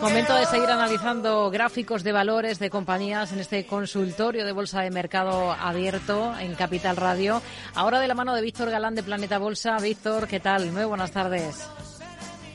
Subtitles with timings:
[0.00, 4.92] Momento de seguir analizando gráficos de valores de compañías en este consultorio de Bolsa de
[4.92, 7.42] Mercado abierto en Capital Radio.
[7.74, 9.76] Ahora de la mano de Víctor Galán de Planeta Bolsa.
[9.80, 10.70] Víctor, ¿qué tal?
[10.70, 11.68] Muy buenas tardes.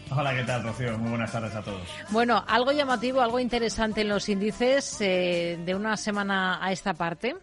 [0.09, 0.97] Hola, ¿qué tal, Rocío?
[0.97, 1.85] Muy buenas tardes a todos.
[2.11, 7.35] Bueno, algo llamativo, algo interesante en los índices eh, de una semana a esta parte.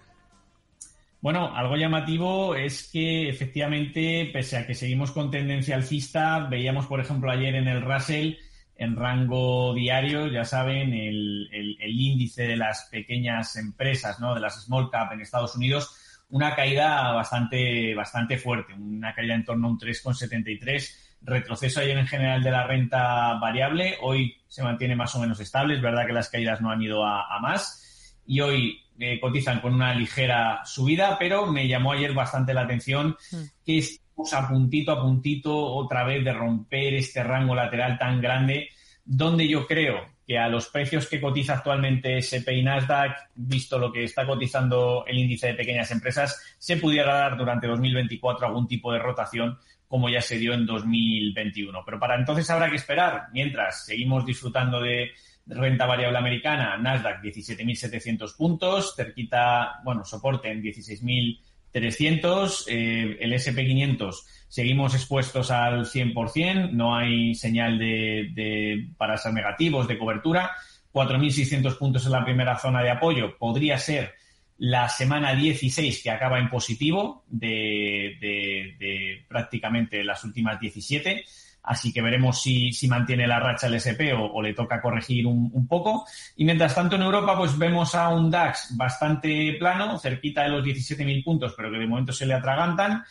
[1.20, 7.00] Bueno, algo llamativo es que efectivamente, pese a que seguimos con tendencia alcista, veíamos, por
[7.00, 8.36] ejemplo, ayer en el Russell
[8.80, 14.34] en rango diario, ya saben, el, índice de las pequeñas empresas, ¿no?
[14.34, 15.94] de las small cap en Estados Unidos,
[16.30, 22.06] una caída bastante, bastante fuerte, una caída en torno a un 3,73, retroceso ayer en
[22.06, 26.14] general de la renta variable, hoy se mantiene más o menos estable, es verdad que
[26.14, 31.18] las caídas no han ido a, más y hoy eh, cotizan con una ligera subida,
[31.18, 33.36] pero me llamó ayer bastante la atención mm.
[33.62, 34.00] que es
[34.32, 38.70] a puntito a puntito otra vez de romper este rango lateral tan grande,
[39.04, 44.04] donde yo creo que a los precios que cotiza actualmente SP Nasdaq, visto lo que
[44.04, 49.00] está cotizando el índice de pequeñas empresas, se pudiera dar durante 2024 algún tipo de
[49.00, 51.82] rotación como ya se dio en 2021.
[51.84, 53.24] Pero para entonces habrá que esperar.
[53.32, 55.10] Mientras seguimos disfrutando de
[55.46, 61.40] renta variable americana, Nasdaq 17.700 puntos, cerquita, bueno, soporte en 16.000
[61.72, 64.14] 300, eh, el SP500
[64.48, 70.50] seguimos expuestos al 100%, no hay señal de, para ser negativos de cobertura.
[70.92, 73.38] 4.600 puntos en la primera zona de apoyo.
[73.38, 74.14] Podría ser
[74.58, 81.24] la semana 16 que acaba en positivo de, de prácticamente las últimas 17
[81.62, 86.06] así que veremos si, mantiene la racha el SP o, le toca corregir un, poco.
[86.36, 90.64] Y mientras tanto en Europa pues vemos a un DAX bastante plano, cerquita de los
[90.64, 93.04] 17.000 puntos, pero que de momento se le atragantan.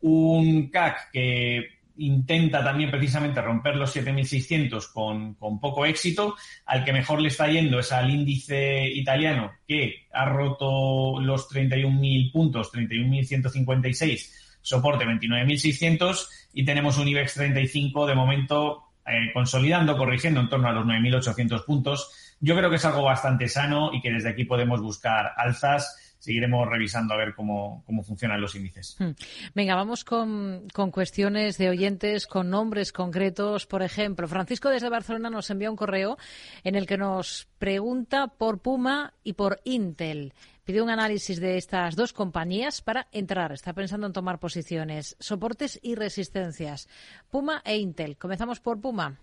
[0.00, 6.36] Un CAC que intenta también precisamente romper los 7.600 con, con poco éxito.
[6.66, 12.32] Al que mejor le está yendo es al índice italiano que ha roto los 31.000
[12.32, 20.48] puntos, 31.156 soporte 29.600 y tenemos un IBEX 35 de momento eh, consolidando, corrigiendo en
[20.48, 22.10] torno a los 9.800 puntos.
[22.40, 26.68] Yo creo que es algo bastante sano y que desde aquí podemos buscar alzas seguiremos
[26.68, 28.96] revisando a ver cómo, funcionan los índices.
[28.98, 29.12] Hmm.
[29.54, 33.66] Venga, vamos con, con, cuestiones de oyentes, con nombres concretos.
[33.66, 36.18] Por ejemplo, Francisco desde Barcelona nos envía un correo
[36.64, 40.32] en el que nos pregunta por Puma y por Intel
[40.64, 43.52] pide un análisis de estas dos compañías para entrar.
[43.52, 46.88] Está pensando en tomar posiciones, soportes y resistencias.
[47.30, 48.16] Puma e Intel.
[48.16, 49.16] Comenzamos por Puma.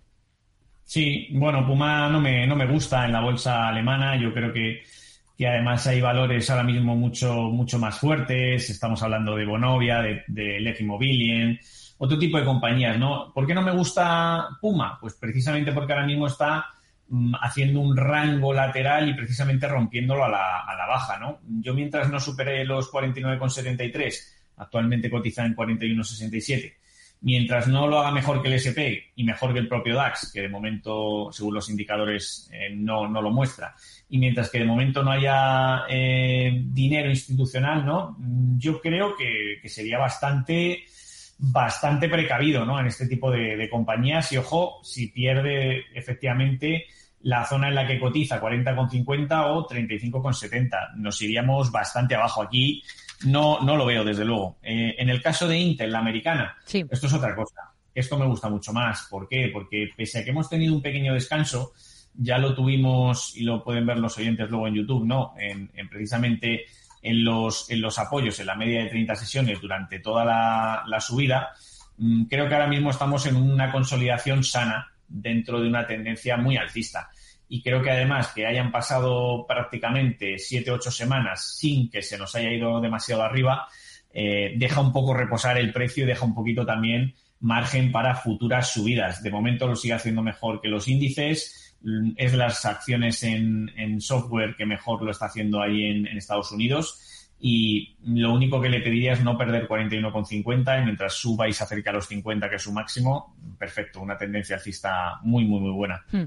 [0.84, 4.16] Sí, bueno, Puma no me, no me gusta en la bolsa alemana.
[4.16, 4.84] Yo creo que,
[5.38, 8.70] que además hay valores ahora mismo mucho, mucho más fuertes.
[8.70, 11.60] Estamos hablando de Bonovia, de, de Immobilien,
[11.98, 13.32] otro tipo de compañías, ¿no?
[13.34, 14.98] ¿Por qué no me gusta Puma?
[15.00, 16.66] Pues precisamente porque ahora mismo está
[17.16, 21.40] Mm, haciendo un rango lateral y precisamente rompiéndolo a la, a la baja, ¿no?
[21.62, 26.74] Yo mientras no supere los 49,73, actualmente cotiza en 41,67,
[27.24, 30.42] mientras no lo haga mejor que el SP y mejor que el propio DAX, que
[30.42, 33.76] de momento, según los indicadores, eh, no, no, lo muestra,
[34.10, 38.18] y mientras que de momento no haya eh, dinero institucional, ¿no?
[38.58, 40.84] Yo creo que, que sería bastante
[41.46, 42.80] bastante precavido ¿no?
[42.80, 46.86] en este tipo de, compañías y ojo si pierde efectivamente
[47.22, 50.96] la zona en la que cotiza 40,50 o 35,70.
[50.96, 52.84] Nos iríamos bastante abajo aquí.
[53.26, 54.58] No, no lo veo, desde luego.
[54.62, 57.72] Eh, en el caso de Intel, la americana, esto es otra cosa.
[57.94, 59.08] Esto me gusta mucho más.
[59.10, 59.50] ¿Por qué?
[59.54, 61.74] Porque pese a que hemos tenido un pequeño descanso,
[62.16, 65.34] ya lo tuvimos y lo pueden ver los oyentes luego en YouTube, ¿no?
[65.38, 66.66] En, en precisamente
[67.04, 71.52] en los, en los apoyos en la media de 30 sesiones durante toda la, subida,
[71.98, 76.56] mm, creo que ahora mismo estamos en una consolidación sana dentro de una tendencia muy
[76.56, 77.10] alcista.
[77.54, 82.34] Y creo que además que hayan pasado prácticamente 7, 8 semanas sin que se nos
[82.34, 83.68] haya ido demasiado arriba,
[84.12, 88.72] eh, deja un poco reposar el precio y deja un poquito también margen para futuras
[88.72, 89.22] subidas.
[89.22, 91.78] De momento lo sigue haciendo mejor que los índices
[92.16, 97.13] es las acciones en, software que mejor lo está haciendo ahí en, Estados Unidos.
[97.46, 101.66] Y lo único que le pediría es no perder 41,50 y mientras suba y se
[101.66, 105.72] acerque a los 50, que es su máximo, perfecto, una tendencia alcista muy, muy, muy
[105.72, 106.06] buena.
[106.10, 106.24] Hmm.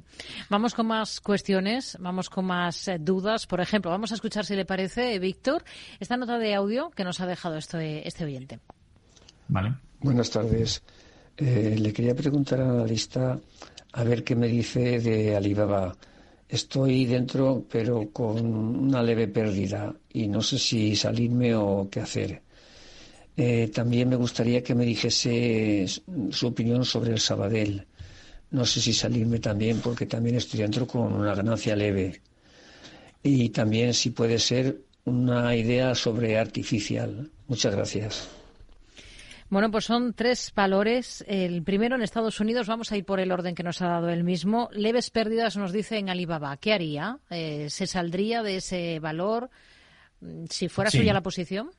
[0.51, 3.47] Vamos con más cuestiones, vamos con más eh, dudas.
[3.47, 5.65] Por ejemplo, vamos a escuchar, si le parece, Víctor,
[6.01, 8.59] esta nota de audio que nos ha dejado este, este oyente.
[9.49, 9.73] Vale.
[10.01, 10.83] Buenas tardes.
[11.35, 13.39] Eh, le quería preguntar a la lista
[13.95, 15.97] a ver qué me dice de Alibaba.
[16.49, 22.43] Estoy dentro, pero con una leve pérdida y no sé si salirme o qué hacer.
[23.37, 25.87] Eh, también me gustaría que me dijese
[26.31, 27.87] su opinión sobre el Sabadell,
[28.51, 32.23] no sé si salirme también porque también estoy dentro con una ganancia leve.
[33.23, 37.31] Y también si puede ser una idea sobre artificial.
[37.49, 38.29] Muchas gracias.
[39.49, 41.25] Bueno, pues son tres valores.
[41.29, 44.09] El primero en Estados Unidos, vamos a ir por el orden que nos ha dado
[44.09, 44.69] él mismo.
[44.73, 46.57] Leves pérdidas nos dice en Alibaba.
[46.57, 47.19] ¿Qué haría?
[47.31, 49.51] Eh, ¿Se saldría de ese valor
[50.21, 51.71] mm, si fuera suya la posición?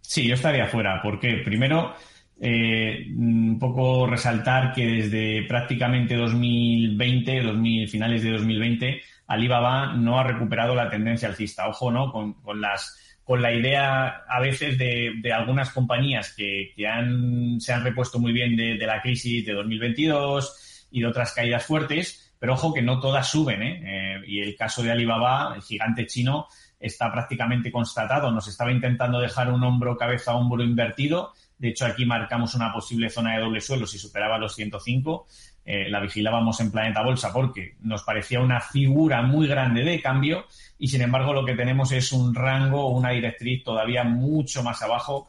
[0.00, 1.94] Sí, yo estaría fuera, porque primero
[2.42, 10.24] eh, un poco resaltar que desde prácticamente 2020, 2000, finales de 2020, Alibaba no ha
[10.24, 11.68] recuperado la tendencia alcista.
[11.68, 12.10] Ojo, ¿no?
[12.10, 18.18] Con, las con la idea a veces de, algunas compañías que, han, se han repuesto
[18.18, 22.82] muy bien de, la crisis de 2022 y de otras caídas fuertes, pero ojo que
[22.82, 23.62] no todas suben.
[23.62, 23.82] ¿eh?
[23.84, 26.48] Eh, y el caso de Alibaba, el gigante chino,
[26.80, 28.32] está prácticamente constatado.
[28.32, 31.32] Nos estaba intentando dejar un hombro, cabeza, hombro invertido.
[31.56, 35.28] De hecho, aquí marcamos una posible zona de doble suelo si superaba los 105.
[35.64, 40.46] Eh, la vigilábamos en Planeta Bolsa porque nos parecía una figura muy grande de cambio
[40.78, 45.28] y, sin embargo, lo que tenemos es un rango una directriz todavía mucho más abajo.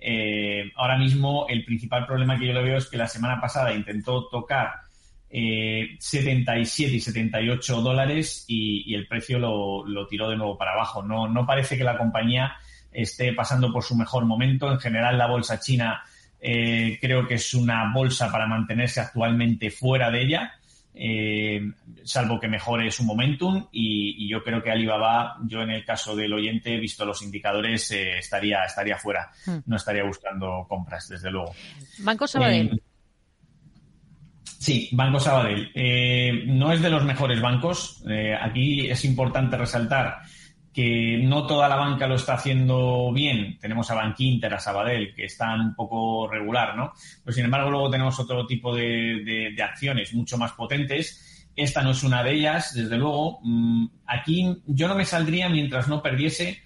[0.00, 3.74] Eh, ahora mismo, el principal problema que yo le veo es que la semana pasada
[3.74, 4.72] intentó tocar
[5.28, 11.02] 77 eh, y 78 dólares y, el precio lo, tiró de nuevo para abajo.
[11.02, 12.54] No, no parece que la compañía
[12.92, 14.70] esté pasando por su mejor momento.
[14.70, 16.02] En general, la bolsa china
[16.42, 20.52] eh, creo que es una bolsa para mantenerse actualmente fuera de ella.
[20.94, 21.72] Eh,
[22.04, 26.34] salvo que mejore su momentum y, yo creo que Alibaba, yo en el caso del
[26.34, 29.58] oyente, visto los indicadores, estaría, estaría fuera, hmm.
[29.66, 31.54] no estaría buscando compras, desde luego.
[32.00, 32.82] Banco Sabadell.
[34.62, 35.72] Sí, Banco Sabadell.
[35.74, 38.00] Eh, no es de los mejores bancos.
[38.08, 40.18] Eh, aquí es importante resaltar
[40.72, 43.58] que no toda la banca lo está haciendo bien.
[43.60, 46.92] Tenemos a Bankinter, a Sabadell, que están un poco regular, ¿no?
[47.22, 51.48] Pues sin embargo, luego tenemos otro tipo de, acciones mucho más potentes.
[51.54, 53.40] Esta no es una de ellas, desde luego.
[53.42, 56.62] Mm, aquí yo no me saldría mientras no perdiese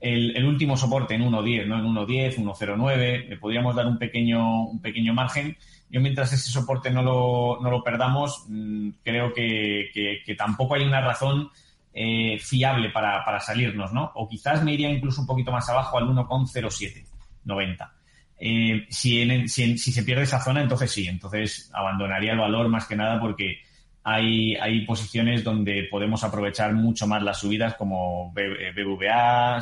[0.00, 1.78] el, último soporte en 1.10, ¿no?
[1.78, 3.28] En 1.10, 1.09.
[3.28, 5.56] Le podríamos dar un pequeño, un pequeño margen
[5.88, 9.90] yo mientras ese soporte no lo, no lo perdamos, mm, creo que,
[10.24, 11.50] que, tampoco hay una razón
[11.98, 14.12] eh, fiable para, para, salirnos, ¿no?
[14.16, 17.90] O quizás me iría incluso un poquito más abajo al 1,0790.
[18.38, 22.86] Eh, si, si, si, se pierde esa zona, entonces sí, entonces abandonaría el valor más
[22.86, 23.60] que nada porque
[24.04, 29.60] hay, hay posiciones donde podemos aprovechar mucho más las subidas como BBVA,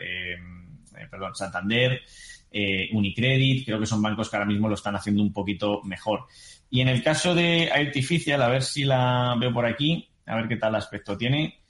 [0.00, 0.36] eh,
[1.10, 2.00] perdón, Santander,
[2.50, 6.24] eh, Unicredit, creo que son bancos que ahora mismo lo están haciendo un poquito mejor.
[6.70, 10.48] Y en el caso de Artificial, a ver si la veo por aquí, a ver
[10.48, 11.63] qué tal aspecto tiene.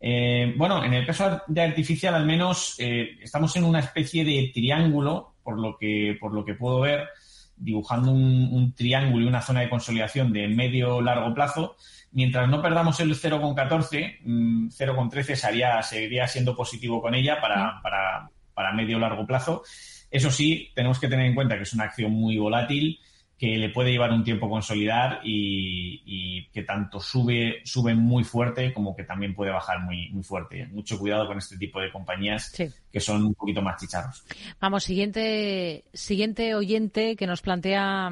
[0.00, 4.50] Eh, bueno, en el caso de Artificial, al menos eh, estamos en una especie de
[4.54, 7.08] triángulo, por lo que, por lo que puedo ver,
[7.56, 11.76] dibujando un, triángulo y una zona de consolidación de medio largo plazo.
[12.12, 18.72] Mientras no perdamos el 0,14, 0,13 mm, seguiría siendo positivo con ella para, para, para
[18.72, 19.62] medio largo plazo.
[20.10, 22.98] Eso sí, tenemos que tener en cuenta que es una acción muy volátil,
[23.38, 28.96] que le puede llevar un tiempo consolidar y, que tanto sube, sube muy fuerte como
[28.96, 30.66] que también puede bajar muy, muy fuerte.
[30.66, 32.52] Mucho cuidado con este tipo de compañías
[32.92, 34.24] que son un poquito más chicharros.
[34.60, 38.10] Vamos, siguiente, siguiente oyente que nos plantea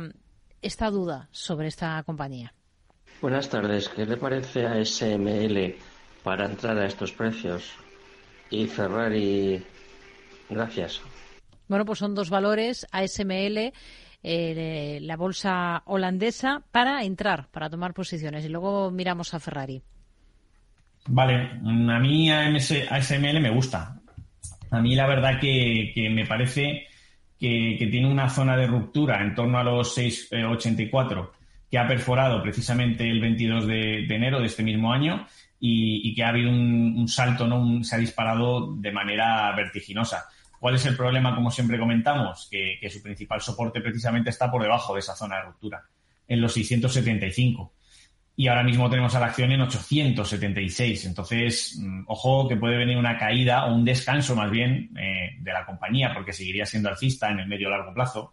[0.62, 2.55] esta duda sobre esta compañía.
[3.20, 3.88] Buenas tardes.
[3.88, 5.75] ¿Qué le parece a SML
[6.23, 7.73] para entrar a estos precios?
[8.50, 9.64] Y Ferrari,
[10.49, 11.00] gracias.
[11.66, 13.73] Bueno, pues son dos valores, ASML,
[14.28, 18.45] eh, la bolsa holandesa, para entrar, para tomar posiciones.
[18.45, 19.80] Y luego miramos a Ferrari.
[21.06, 24.00] Vale, a mí ASML me gusta.
[24.73, 26.88] A mí la verdad que, me parece
[27.38, 31.28] que, tiene una zona de ruptura en torno a los 6,84 eh,
[31.71, 35.25] que ha perforado precisamente el 22 de, enero de este mismo año
[35.61, 37.85] y, que ha habido un, salto, ¿no?
[37.85, 40.25] se ha disparado de manera vertiginosa.
[40.61, 42.49] ¿Cuál es el problema, como siempre comentamos?
[42.51, 45.85] Que, su principal soporte precisamente está por debajo de esa zona de ruptura,
[46.27, 47.73] en los 675.
[48.39, 51.07] Y ahora mismo tenemos a la acción en 876.
[51.07, 55.53] Entonces, mm, ojo que puede venir una caída o un descanso más bien eh, de
[55.53, 58.33] la compañía, porque seguiría siendo alcista en el medio largo plazo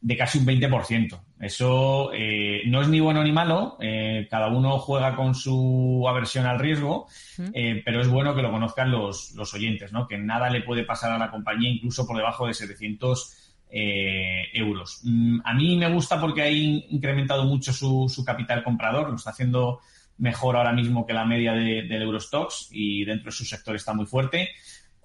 [0.00, 1.20] de casi un 20%.
[1.40, 6.46] Eso eh, no es ni bueno ni malo, eh, cada uno juega con su aversión
[6.46, 7.08] al riesgo,
[7.52, 10.08] eh, pero es bueno que lo conozcan los, los, oyentes, ¿no?
[10.08, 15.00] que nada le puede pasar a la compañía incluso por debajo de 700 euros.
[15.02, 19.30] Mm, a mí me gusta porque ha incrementado mucho su, su, capital comprador, lo está
[19.30, 19.80] haciendo
[20.18, 24.06] mejor ahora mismo que la media del Eurostox y dentro de su sector está muy
[24.06, 24.50] fuerte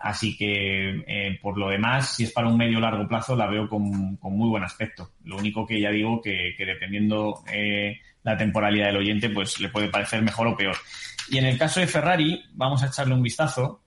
[0.02, 3.70] Así que, eh, por lo demás, si es para un medio largo plazo, la veo
[3.70, 5.12] con, muy buen aspecto.
[5.24, 9.90] Lo único que ya digo que, dependiendo eh, la temporalidad del oyente, pues le puede
[9.90, 10.76] parecer mejor o peor.
[11.30, 13.84] Y en el caso de Ferrari, vamos a echarle un vistazo.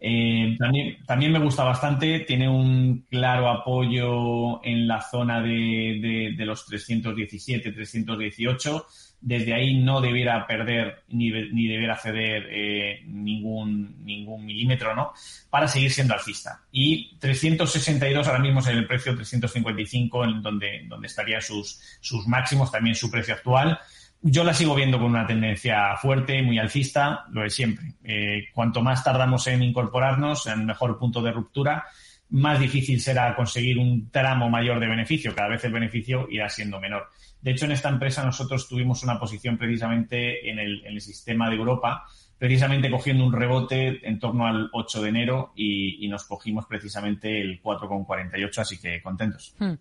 [0.00, 7.72] Eh, también, me gusta bastante, tiene un claro apoyo en la zona de los 317,
[7.72, 8.86] 318
[9.20, 15.12] desde ahí no debiera perder ni, ni debiera ceder eh, ningún, ningún milímetro, ¿no?
[15.50, 16.62] Para seguir siendo alcista.
[16.70, 22.70] Y 362 ahora mismo es el precio 355, en donde, donde estaría sus, sus máximos,
[22.70, 23.78] también su precio actual.
[24.20, 27.94] Yo la sigo viendo con una tendencia fuerte, muy alcista, lo es siempre.
[28.04, 31.86] Eh, cuanto más tardamos en incorporarnos, en mejor punto de ruptura,
[32.30, 35.34] más difícil será conseguir un tramo mayor de beneficio.
[35.34, 37.08] Cada vez el beneficio irá siendo menor.
[37.40, 42.04] De hecho, en esta empresa nosotros tuvimos una posición precisamente en el, sistema de Europa,
[42.36, 47.62] precisamente cogiendo un rebote en torno al 8 de enero y, nos cogimos precisamente el
[47.62, 49.54] 4,48, así que contentos.
[49.58, 49.74] Hmm.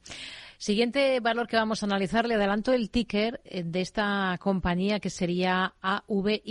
[0.58, 5.12] Siguiente valor que vamos a analizar, le adelanto el ticker eh, de esta compañía que
[5.12, 6.42] sería AVY,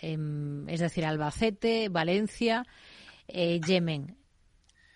[0.00, 2.64] em, es decir, Albacete, Valencia,
[3.26, 4.19] eh, Yemen.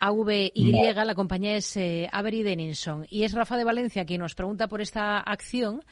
[0.05, 0.53] AVY,
[0.95, 3.07] la compañía es eh, Avery Denison.
[3.09, 5.83] Y es Rafa de Valencia quien nos pregunta por esta acción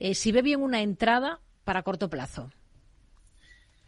[0.00, 2.50] eh, si ve bien una entrada para corto plazo.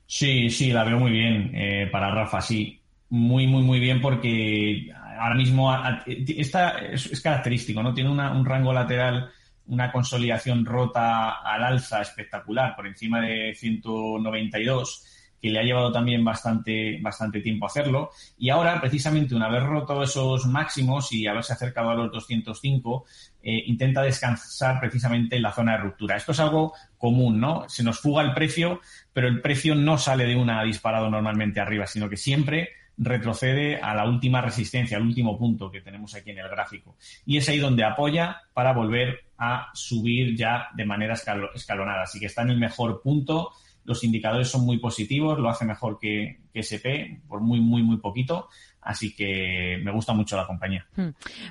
[0.06, 2.80] Sí, sí, la veo muy bien eh, para Rafa, sí.
[3.08, 5.72] Muy, muy, muy bien porque ahora mismo
[6.06, 7.94] esta es, característico, ¿no?
[7.94, 9.30] Tiene un rango lateral,
[9.66, 15.09] una consolidación rota al alza espectacular, por encima de 192
[15.40, 18.10] que le ha llevado también bastante, bastante tiempo hacerlo.
[18.38, 23.04] Y ahora, precisamente, una vez roto esos máximos y haberse acercado a los 205,
[23.42, 26.16] eh, intenta descansar precisamente en la zona de ruptura.
[26.16, 27.68] Esto es algo común, ¿no?
[27.68, 28.80] Se nos fuga el precio,
[29.12, 32.70] pero el precio no sale de una disparado normalmente arriba, sino que siempre
[33.02, 36.96] retrocede a la última resistencia, al último punto que tenemos aquí en el gráfico.
[37.24, 42.02] Y es ahí donde apoya para volver a subir ya de manera escalonada.
[42.02, 43.52] Así que está en el mejor punto
[43.90, 48.48] los indicadores son muy positivos, lo hace mejor que, SP por muy, muy, muy poquito.
[48.80, 50.86] Así que me gusta mucho la compañía.
[50.96, 51.08] Hmm.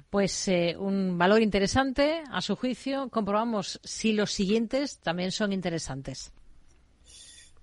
[0.10, 3.10] Pues eh, un valor interesante, a su juicio.
[3.10, 6.34] Comprobamos si los siguientes también son interesantes.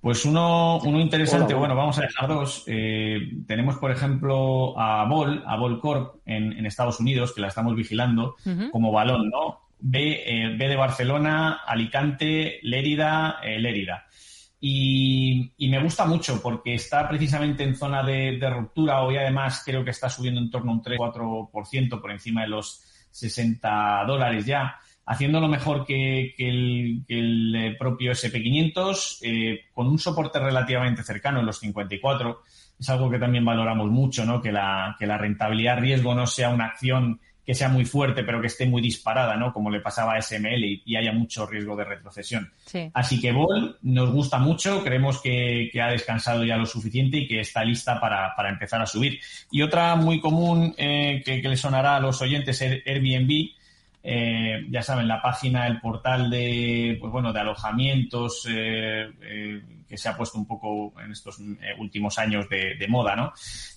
[0.00, 2.64] Pues uno, uno interesante, bueno, vamos a dejar dos.
[2.66, 7.74] Eh, tenemos, por ejemplo, a Vol, a Vol Corp en, Estados Unidos, que la estamos
[7.74, 8.36] vigilando
[8.70, 9.62] como balón, ¿no?
[9.80, 14.06] B, eh, B de Barcelona, Alicante, Lérida, Lérida.
[14.60, 19.02] Y, me gusta mucho porque está precisamente en zona de, ruptura.
[19.02, 22.82] Hoy además creo que está subiendo en torno a un 3-4% por encima de los
[23.10, 31.02] 60 dólares ya, haciéndolo mejor que, el, eh, propio SP500, eh, con un soporte relativamente
[31.02, 32.42] cercano en los 54.
[32.78, 34.40] Es algo que también valoramos mucho, ¿no?
[34.42, 38.40] que, la, que la rentabilidad riesgo no sea una acción que sea muy fuerte, pero
[38.40, 39.52] que esté muy disparada, ¿no?
[39.52, 42.52] Como le pasaba a SML y, haya mucho riesgo de retrocesión.
[42.92, 47.40] Así que Vol nos gusta mucho, creemos que, ha descansado ya lo suficiente y que
[47.40, 49.20] está lista para, empezar a subir.
[49.52, 53.50] Y otra muy común eh, que, le sonará a los oyentes es Airbnb.
[54.08, 59.10] Eh, ya saben, la página, el portal de, pues bueno, de alojamientos eh,
[59.88, 61.40] que se ha puesto un poco en estos
[61.80, 63.32] últimos años de, moda, ¿no?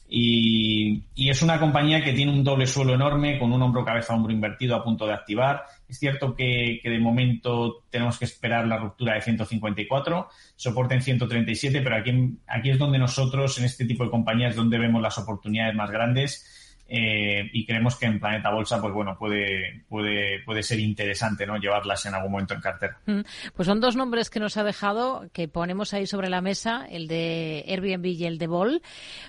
[0.08, 4.32] Y, es una compañía que tiene un doble suelo enorme, con un hombro cabeza hombro
[4.32, 5.64] invertido a punto de activar.
[5.88, 11.82] Es cierto que, de momento tenemos que esperar la ruptura de 154, soporte en 137,
[11.82, 12.12] pero aquí,
[12.46, 16.59] aquí es donde nosotros, en este tipo de compañías, donde vemos las oportunidades más grandes
[16.92, 21.58] eh, y creemos que en Planeta Bolsa, pues bueno, puede, puede, puede ser interesante, ¿no?
[21.58, 22.98] Llevarlas en algún momento en cartera.
[23.06, 23.22] Mm,
[23.56, 27.08] pues son dos nombres que nos ha dejado, que ponemos ahí sobre la mesa, el
[27.08, 28.82] de Airbnb y el de Vol.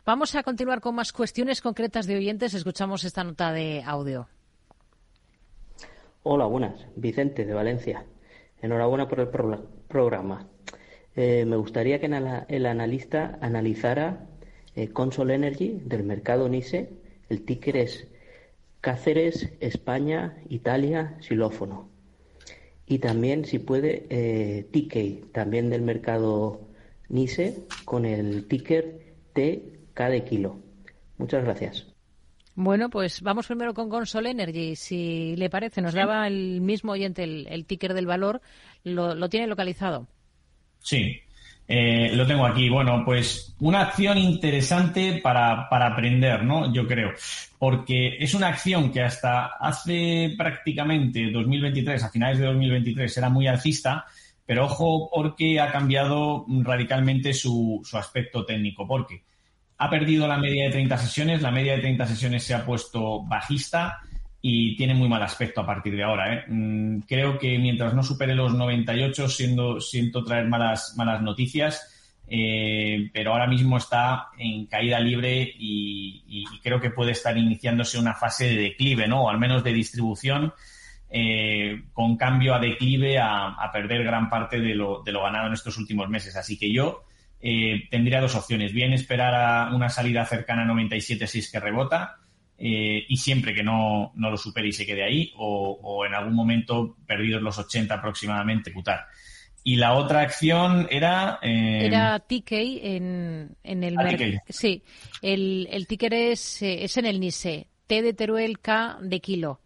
[0.06, 2.54] Vamos a continuar con más cuestiones concretas de oyentes.
[2.54, 4.26] Escuchamos esta nota de audio.
[6.22, 6.86] Hola, buenas.
[6.96, 8.06] Vicente, de Valencia.
[8.62, 9.28] Enhorabuena por el
[9.86, 10.46] programa.
[11.14, 14.26] Eh, me gustaría que el analista analizara
[14.74, 16.99] eh, Consol Energy del mercado NISE
[17.30, 18.06] el ticker es
[18.80, 21.88] Cáceres, España, Italia, xilófono.
[22.86, 24.66] Y también, si puede, eh,
[25.32, 26.60] también del mercado
[27.08, 30.60] NISE, con el ticker TK de kilo.
[31.18, 31.86] Muchas gracias.
[32.56, 34.74] Bueno, pues vamos primero con Console Energy.
[34.74, 38.40] Si le parece, nos daba el mismo oyente el, ticker del valor.
[38.82, 40.08] ¿Lo, lo tiene localizado?
[40.80, 41.20] Sí,
[41.72, 42.68] eh, lo tengo aquí.
[42.68, 46.72] Bueno, pues una acción interesante para, para, aprender, ¿no?
[46.72, 47.12] Yo creo.
[47.60, 53.46] Porque es una acción que hasta hace prácticamente 2023, a finales de 2023, era muy
[53.46, 54.04] alcista,
[54.44, 58.84] pero ojo porque ha cambiado radicalmente su, su aspecto técnico.
[58.88, 59.22] Porque
[59.78, 63.22] ha perdido la media de 30 sesiones, la media de 30 sesiones se ha puesto
[63.22, 64.00] bajista
[64.42, 66.34] y tiene muy mal aspecto a partir de ahora.
[66.34, 66.44] ¿eh?
[66.48, 71.96] Mm, creo que mientras no supere los 98, siendo, siento traer malas, malas noticias,
[72.32, 78.14] eh, pero ahora mismo está en caída libre y, creo que puede estar iniciándose una
[78.14, 79.24] fase de declive, ¿no?
[79.24, 80.52] O al menos de distribución,
[81.10, 85.54] eh, con cambio a declive a, perder gran parte de lo, de lo, ganado en
[85.54, 86.36] estos últimos meses.
[86.36, 87.02] Así que yo
[87.40, 88.72] eh, tendría dos opciones.
[88.72, 92.18] Bien esperar a una salida cercana a 97.6 que rebota
[92.62, 96.34] y siempre que no, no, lo supere y se quede ahí, o, o en algún
[96.34, 99.06] momento perdidos los 80 aproximadamente, putar.
[99.62, 101.38] Y la otra acción era...
[101.42, 101.86] Eh...
[101.86, 103.98] Era TK en, en el...
[103.98, 104.16] Ah,
[104.48, 104.82] sí,
[105.20, 107.66] el, el ticker es, eh, es en el NISE.
[107.86, 109.60] T de Teruel, K de kilo.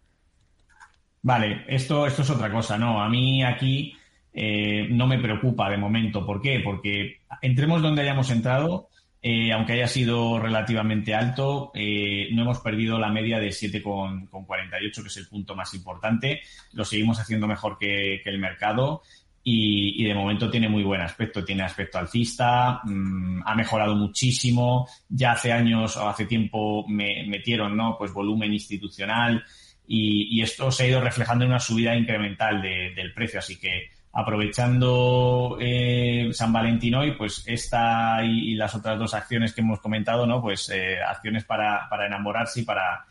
[1.21, 3.01] Vale, esto, esto es otra cosa, ¿no?
[3.01, 3.95] A mí aquí
[4.33, 6.25] eh, no me preocupa de momento.
[6.25, 6.59] ¿Por qué?
[6.63, 8.89] Porque entremos donde hayamos entrado,
[9.27, 15.07] eh, aunque haya sido relativamente alto, eh, no hemos perdido la media de 7,48, que
[15.07, 16.41] es el punto más importante.
[16.73, 19.01] Lo seguimos haciendo mejor que, el mercado
[19.43, 25.31] y, de momento tiene muy buen aspecto, tiene aspecto alcista, mm, ha mejorado muchísimo, ya
[25.31, 27.97] hace años o hace tiempo me metieron, ¿no?
[27.97, 29.43] Pues volumen institucional
[29.87, 35.57] y, esto se ha ido reflejando en una subida incremental del precio, así que aprovechando
[35.59, 40.41] eh, San Valentín hoy, pues esta y, las otras dos acciones que hemos comentado, ¿no?
[40.41, 43.05] Pues eh, acciones para, para enamorarse y para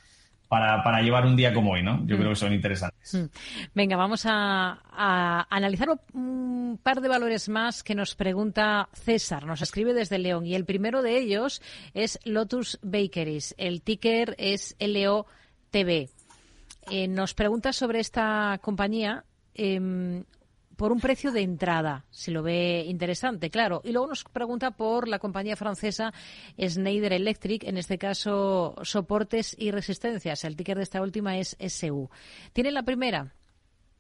[0.49, 2.07] para, llevar un día como hoy, ¿no?
[2.07, 2.19] Yo mm.
[2.19, 3.15] creo que son interesantes.
[3.15, 3.25] Mm.
[3.75, 9.47] Venga, vamos a, analizar un par de valores más que nos pregunta César.
[9.47, 13.55] Nos escribe desde León y el primero de ellos es Lotus Bakeries.
[13.59, 16.09] El ticker es LOTB.
[16.91, 19.25] Eh, nos pregunta sobre esta compañía.
[20.77, 23.81] Por un precio de entrada, si lo ve interesante, claro.
[23.85, 26.13] Y luego nos pregunta por la compañía francesa
[26.61, 30.45] Schneider Electric, en este caso soportes y resistencias.
[30.45, 32.11] El ticker de esta última es SU.
[32.53, 33.33] ¿Tiene la primera?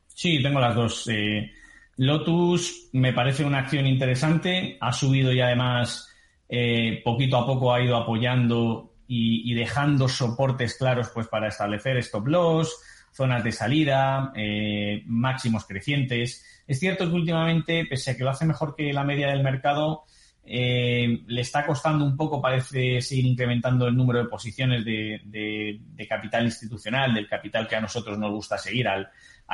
[0.06, 1.08] Sí, tengo las dos.
[1.08, 1.52] Eh,
[1.96, 4.78] Lotus me parece una acción interesante.
[4.80, 6.08] Ha subido y además
[6.48, 11.96] eh, poquito a poco ha ido apoyando y, y, dejando soportes claros pues para establecer
[11.98, 12.74] stop loss,
[13.14, 16.44] zonas de salida, eh, máximos crecientes.
[16.66, 20.04] Es cierto que últimamente, pese a que lo hace mejor que la media del mercado,
[20.46, 26.44] eh, le está costando un poco, parece seguir incrementando el número de posiciones de, capital
[26.44, 29.08] institucional, del capital que a nosotros nos gusta seguir, al,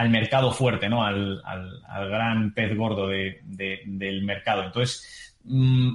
[0.09, 1.05] mercado fuerte, ¿no?
[1.05, 1.43] Al,
[2.09, 4.65] gran pez gordo del mercado.
[4.65, 5.20] Entonces,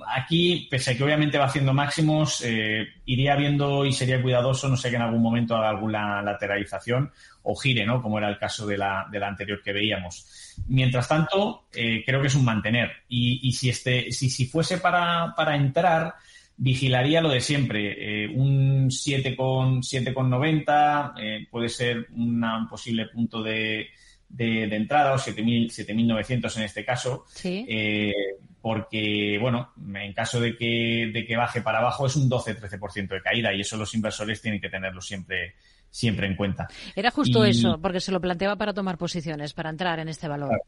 [0.08, 4.76] aquí, pese a que obviamente va haciendo máximos, eh, iría viendo y sería cuidadoso, no
[4.76, 7.12] sé que en algún momento haga alguna lateralización
[7.44, 8.02] o gire, ¿no?
[8.02, 10.56] Como era el caso de la, de la anterior que veíamos.
[10.68, 12.92] Mientras tanto, eh, creo que es un mantener.
[13.08, 16.16] Y, si, este, si, si fuese para, para entrar,
[16.58, 18.26] vigilaría lo de siempre.
[18.26, 23.90] Eh, un 7,90 eh, puede ser un posible punto de,
[24.30, 27.26] de, entrada, o 7.900 en este caso.
[27.44, 28.14] Eh,
[28.65, 33.21] porque, bueno, en caso de que, de que baje para abajo es un 12-13% de
[33.21, 35.54] caída y eso los inversores tienen que tenerlo siempre
[35.91, 36.67] siempre en cuenta.
[36.95, 40.60] Era justo eso, porque se lo planteaba para tomar posiciones, para entrar en este valor.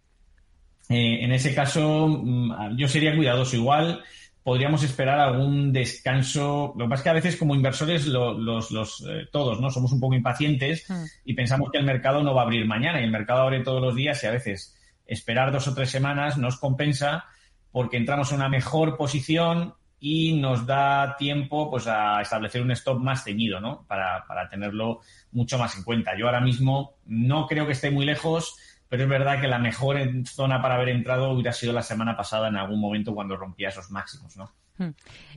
[0.90, 4.04] Eh, en ese caso, mm, yo sería cuidadoso igual.
[4.44, 6.76] Podríamos esperar algún descanso.
[6.78, 9.92] Lo que pasa es que a veces como inversores los, los eh, todos no somos
[9.92, 11.04] un poco impacientes hmm.
[11.26, 13.82] y pensamos que el mercado no va a abrir mañana y el mercado abre todos
[13.82, 17.26] los días y a veces esperar dos o tres semanas nos compensa
[17.72, 23.00] porque entramos en una mejor posición y nos da tiempo pues a establecer un stop
[23.00, 23.86] más ceñido, ¿no?
[23.88, 25.02] Para, para tenerlo
[25.32, 26.18] mucho más en cuenta.
[26.18, 28.56] Yo ahora mismo no creo que esté muy lejos,
[28.90, 32.48] pero es verdad que la mejor zona para haber entrado hubiera sido la semana pasada
[32.48, 34.52] en algún momento cuando rompía esos máximos, ¿no?
[34.78, 34.94] Hmm.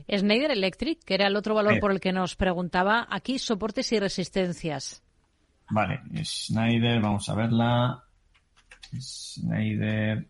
[0.07, 3.99] Schneider Electric, que era el otro valor por el que nos preguntaba, aquí soportes y
[3.99, 5.03] resistencias.
[5.69, 8.03] Vale, Schneider, vamos a verla.
[8.99, 10.27] Schneider.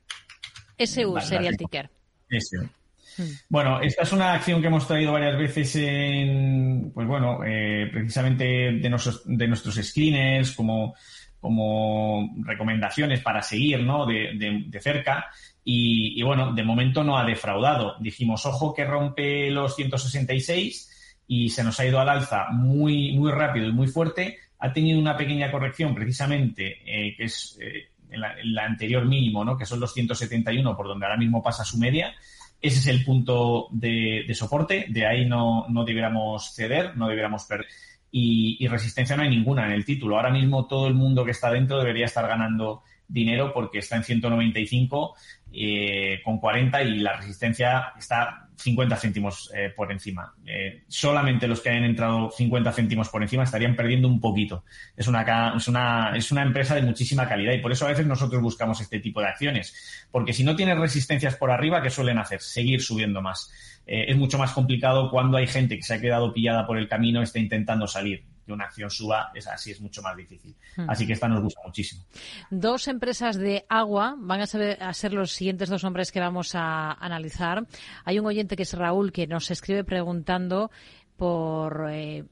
[0.77, 1.89] SU sería el ticker.
[2.29, 2.69] SU.
[3.17, 3.23] Hmm.
[3.49, 8.45] Bueno, esta es una acción que hemos traído varias veces en, pues bueno, eh, precisamente
[8.45, 10.95] de nuestros, de nuestros screeners como,
[11.39, 14.05] como recomendaciones para seguir, ¿no?
[14.05, 15.27] De, de, cerca.
[15.63, 17.95] Y, y, bueno, de momento no ha defraudado.
[17.99, 20.89] Dijimos, ojo que rompe los 166
[21.27, 24.37] y se nos ha ido al alza muy, muy rápido y muy fuerte.
[24.59, 29.57] Ha tenido una pequeña corrección precisamente, eh, que es eh, en la, anterior mínimo, ¿no?
[29.57, 32.13] Que son los 171 por donde ahora mismo pasa su media
[32.61, 37.65] ese es el punto de, soporte, de ahí no, no debiéramos ceder, no debiéramos perder.
[38.11, 40.17] Y, resistencia no hay ninguna en el título.
[40.17, 44.03] Ahora mismo todo el mundo que está dentro debería estar ganando dinero porque está en
[44.03, 45.15] 195
[45.53, 50.33] eh, con 40 y la resistencia está 50 céntimos eh, por encima.
[50.45, 54.63] Eh, solamente los que hayan entrado 50 céntimos por encima estarían perdiendo un poquito.
[54.95, 58.05] Es una, es, una, es una empresa de muchísima calidad y por eso a veces
[58.05, 60.07] nosotros buscamos este tipo de acciones.
[60.09, 62.39] Porque si no tienes resistencias por arriba, ¿qué suelen hacer?
[62.41, 63.51] Seguir subiendo más.
[63.85, 67.19] es mucho más complicado cuando hay gente que se ha quedado pillada por el camino
[67.19, 70.55] y está intentando salir que una acción suba, es así, es mucho más difícil.
[70.87, 72.03] Así que esta nos gusta muchísimo.
[72.49, 76.53] Dos empresas de agua van a ser, a ser los siguientes dos nombres que vamos
[76.55, 77.65] a analizar.
[78.03, 80.71] Hay un oyente que es Raúl que nos escribe preguntando
[81.15, 82.25] por eh,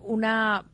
[0.00, 0.64] una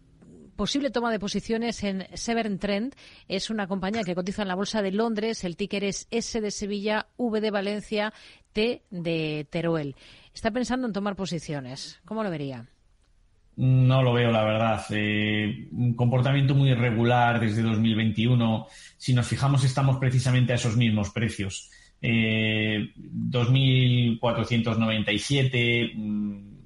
[0.57, 2.95] posible toma de posiciones en Severn Trend.
[3.29, 5.45] Es una compañía que cotiza en la Bolsa de Londres.
[5.45, 8.13] El ticker es S de Sevilla, V de Valencia,
[8.53, 9.97] T de Teruel.
[10.35, 12.01] Está pensando en tomar posiciones.
[12.05, 12.69] ¿Cómo lo vería?
[13.63, 14.83] No lo veo, la verdad.
[14.89, 18.67] Eh, un comportamiento muy irregular desde 2021.
[18.97, 21.71] Si nos fijamos, estamos precisamente a esos mismos precios.
[22.01, 25.93] Eh, 2.497.
[25.95, 26.65] Mm,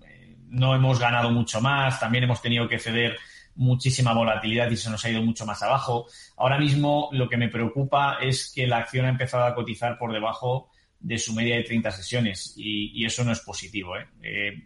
[0.50, 1.98] no hemos ganado mucho más.
[1.98, 3.18] También hemos tenido que ceder
[3.56, 6.06] muchísima volatilidad y se nos ha ido mucho más abajo.
[6.36, 10.12] Ahora mismo lo que me preocupa es que la acción ha empezado a cotizar por
[10.12, 10.70] debajo
[11.04, 13.96] de su media de 30 sesiones y, eso no es positivo.
[13.96, 14.06] ¿eh?
[14.22, 14.64] ¿eh?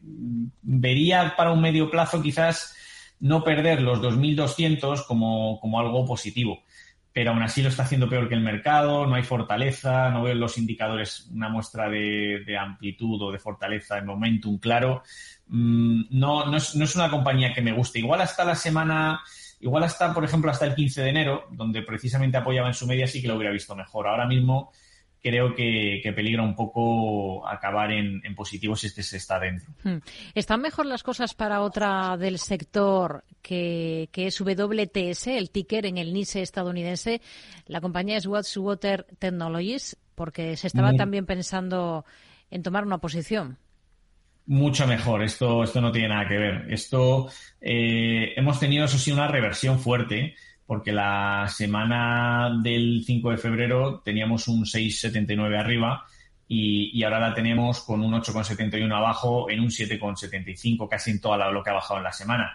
[0.62, 2.77] vería para un medio plazo quizás
[3.18, 6.62] no perder los 2.200 como, como algo positivo,
[7.12, 10.35] pero aún así lo está haciendo peor que el mercado, no hay fortaleza, no veo
[10.35, 15.03] en los indicadores una muestra de, amplitud o de fortaleza, de momentum claro.
[15.48, 17.98] Mm, no, no, es, no es una compañía que me guste.
[17.98, 19.20] Igual hasta la semana
[19.61, 23.09] Igual hasta, por ejemplo, hasta el 15 de enero, donde precisamente apoyaba en su media,
[23.09, 24.07] sí que lo hubiera visto mejor.
[24.07, 24.70] Ahora mismo
[25.23, 29.73] creo que, peligra un poco acabar en, positivo si este se está dentro.
[29.83, 29.99] Hmm.
[30.35, 36.13] ¿Están mejor las cosas para otra del sector que, es WTS, el ticker en el
[36.13, 37.21] NISE estadounidense?
[37.67, 42.05] La compañía es Water Technologies, porque se estaba también pensando
[42.51, 43.59] en tomar una posición
[44.49, 45.23] mucho mejor.
[45.23, 46.67] Esto, esto no tiene nada que ver.
[46.71, 47.29] Esto
[47.61, 50.35] eh, hemos tenido, eso sí, una reversión fuerte
[50.69, 56.05] porque la semana del 5 de febrero teníamos un 6,79 arriba
[56.47, 61.63] y, ahora la tenemos con un 8,71 abajo en un 7,75, casi en toda lo
[61.63, 62.55] que ha bajado en la semana.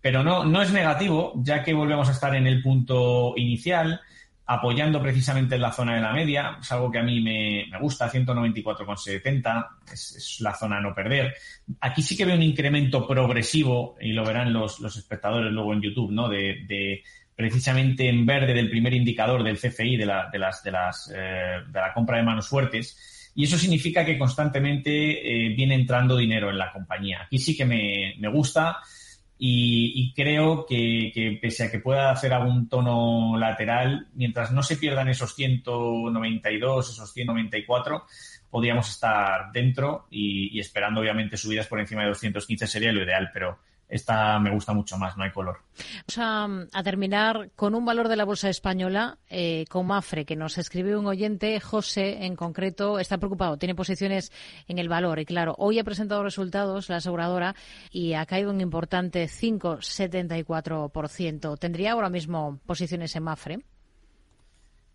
[0.00, 4.00] Pero no, no es negativo, ya que volvemos a estar en el punto inicial,
[4.44, 8.10] apoyando precisamente en la zona de la media, es algo que a mí me, gusta,
[8.10, 11.32] 194,70, es, la zona a no perder.
[11.80, 16.10] Aquí sí que veo un incremento progresivo, y lo verán los, espectadores luego en YouTube,
[16.10, 16.28] ¿no?
[16.28, 17.04] de
[17.42, 21.56] precisamente en verde del primer indicador del CFI de la, de las, de las, eh,
[21.66, 23.32] de la compra de manos fuertes.
[23.34, 27.22] Y eso significa que constantemente eh, viene entrando dinero en la compañía.
[27.24, 28.76] Aquí sí que me, me gusta
[29.36, 35.08] y, creo que, pese a que pueda hacer algún tono lateral, mientras no se pierdan
[35.08, 38.04] esos 192, esos 194,
[38.50, 43.30] podríamos estar dentro y, y esperando obviamente subidas por encima de 215 sería lo ideal,
[43.34, 43.58] pero
[43.92, 45.58] esta me gusta mucho más, no hay color.
[46.16, 50.56] Vamos a, terminar con un valor de la bolsa española, eh, con Mafre, que nos
[50.56, 54.32] escribe un oyente, José en concreto, está preocupado, tiene posiciones
[54.66, 57.54] en el valor y claro, hoy ha presentado resultados la aseguradora
[57.90, 61.58] y ha caído un importante 5,74%.
[61.58, 63.58] ¿Tendría ahora mismo posiciones en Mafre?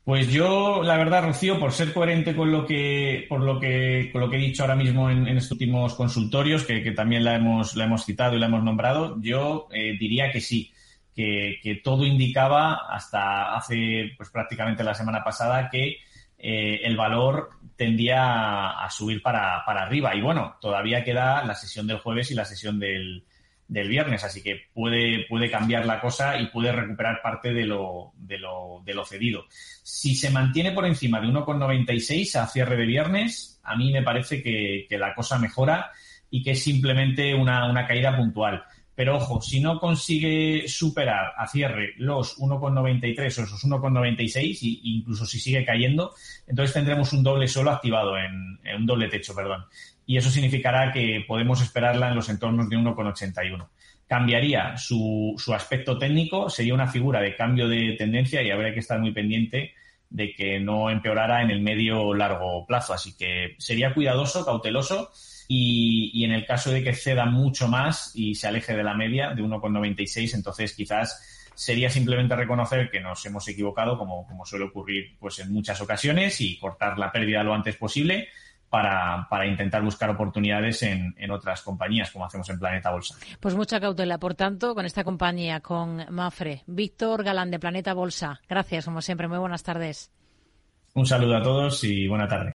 [0.07, 4.21] Pues yo, la verdad, Rocío, por ser coherente con lo que, por lo que, con
[4.21, 7.83] lo que he dicho ahora mismo en, estos últimos consultorios, que, también la hemos, la
[7.83, 10.71] hemos citado y la hemos nombrado, yo eh, diría que sí,
[11.13, 15.97] que, todo indicaba hasta hace pues prácticamente la semana pasada que
[16.37, 20.15] eh, el valor tendía a, subir para, para arriba.
[20.15, 23.25] Y bueno, todavía queda la sesión del jueves y la sesión del,
[23.67, 28.13] del viernes, así que puede, puede cambiar la cosa y puede recuperar parte de lo,
[28.15, 29.45] de lo, de lo cedido.
[29.83, 34.41] Si se mantiene por encima de 1,96 a cierre de viernes, a mí me parece
[34.41, 35.91] que, la cosa mejora
[36.29, 38.63] y que es simplemente una, una caída puntual.
[38.97, 45.23] Pero ojo, si no consigue superar a cierre los 1,93 o esos 1,96, e incluso
[45.27, 46.15] si sigue cayendo,
[46.47, 49.65] entonces tendremos un doble solo activado en, un doble techo, perdón
[50.07, 53.67] y eso significará que podemos esperarla en los entornos de 1,81.
[54.07, 58.79] Cambiaría su, su aspecto técnico, sería una figura de cambio de tendencia y habría que
[58.79, 59.73] estar muy pendiente
[60.09, 62.93] de que no empeorara en el medio largo plazo.
[62.93, 65.11] Así que sería cuidadoso, cauteloso
[65.47, 68.93] y, y, en el caso de que ceda mucho más y se aleje de la
[68.93, 74.65] media de 1,96, entonces quizás sería simplemente reconocer que nos hemos equivocado, como, como suele
[74.65, 78.29] ocurrir pues en muchas ocasiones, y cortar la pérdida lo antes posible
[78.69, 83.15] para, para intentar buscar oportunidades en, en, otras compañías, como hacemos en Planeta Bolsa.
[83.39, 86.63] Pues mucha cautela, por tanto, con esta compañía, con Mafre.
[86.67, 88.41] Víctor Galán, de Planeta Bolsa.
[88.49, 89.27] Gracias, como siempre.
[89.27, 90.11] Muy buenas tardes.
[90.93, 92.45] Un saludo a todos y buena tarde.